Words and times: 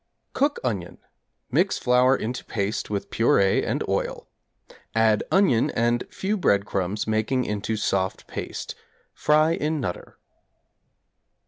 Cook 0.33 0.59
onion; 0.63 0.97
mix 1.51 1.77
flour 1.77 2.15
into 2.17 2.43
paste 2.43 2.89
with 2.89 3.11
purée 3.11 3.63
and 3.63 3.87
oil; 3.87 4.27
add 4.95 5.21
onion 5.31 5.69
and 5.69 6.07
few 6.09 6.37
breadcrumbs 6.37 7.05
making 7.05 7.45
into 7.45 7.77
soft 7.77 8.25
paste. 8.25 8.73
Fry 9.13 9.51
in 9.51 9.79
'Nutter.' 9.79 10.17